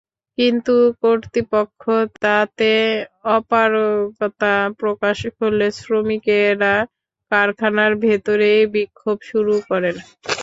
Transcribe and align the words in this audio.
কিন্তু 0.37 0.73
কর্তৃপক্ষ 1.01 1.81
তাতে 2.21 2.71
অপারগতা 3.35 4.53
প্রকাশ 4.79 5.17
করলে 5.37 5.67
শ্রমিকেরা 5.77 6.75
কারখানার 7.31 7.91
ভেতরেই 8.03 8.61
বিক্ষোভ 8.75 9.17
শুরু 9.29 9.55
করেন। 9.69 9.95